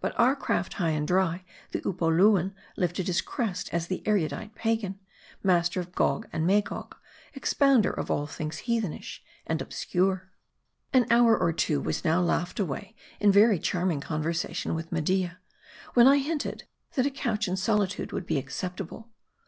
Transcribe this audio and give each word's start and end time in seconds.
But 0.00 0.12
our 0.18 0.34
craft 0.34 0.72
high 0.74 0.90
and 0.90 1.06
dry, 1.06 1.44
the 1.70 1.78
Upoluan 1.88 2.52
lifted 2.76 3.06
his 3.06 3.20
crest 3.20 3.72
as 3.72 3.86
the 3.86 4.02
erudite 4.04 4.56
pagan; 4.56 4.98
master 5.44 5.78
of 5.78 5.92
Gog 5.94 6.26
and 6.32 6.44
Magog, 6.44 6.96
expounder 7.32 7.92
of 7.92 8.10
all 8.10 8.26
things 8.26 8.58
heathenish 8.66 9.22
and 9.46 9.62
obscure. 9.62 10.32
An 10.92 11.06
hour 11.12 11.38
or 11.38 11.52
two 11.52 11.80
was 11.80 12.04
now 12.04 12.20
laughed 12.20 12.58
away 12.58 12.96
in 13.20 13.30
very 13.30 13.60
charm 13.60 13.92
ing 13.92 14.00
conversation 14.00 14.74
with 14.74 14.90
Media; 14.90 15.38
when 15.94 16.08
I 16.08 16.18
hinted, 16.18 16.64
that 16.94 17.06
a 17.06 17.10
couch 17.12 17.46
and 17.46 17.56
solitude 17.56 18.10
would 18.10 18.26
be 18.26 18.36
acceptable. 18.36 19.10